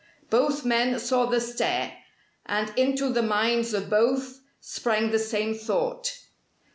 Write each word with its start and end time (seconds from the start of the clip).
Both 0.31 0.65
men 0.65 0.97
saw 0.97 1.27
the 1.27 1.39
stare: 1.39 1.93
and 2.47 2.73
into 2.75 3.09
the 3.09 3.21
minds 3.21 3.71
of 3.75 3.87
both 3.87 4.39
sprang 4.59 5.11
the 5.11 5.19
same 5.19 5.53
thought. 5.53 6.17